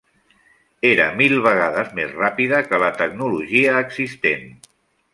[0.89, 4.53] Era mil vegades més ràpida que la tecnologia existent.